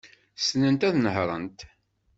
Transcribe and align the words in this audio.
Ssnent 0.39 0.87
ad 0.87 0.95
nehṛent. 0.97 1.59